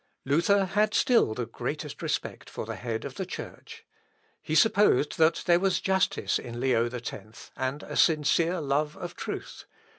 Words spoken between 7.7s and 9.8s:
a sincere love of truth.